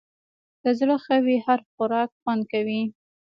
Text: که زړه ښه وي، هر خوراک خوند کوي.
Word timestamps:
که 0.61 0.69
زړه 0.79 0.95
ښه 1.03 1.15
وي، 1.25 1.37
هر 1.47 1.59
خوراک 1.71 2.09
خوند 2.21 2.41
کوي. 2.51 2.81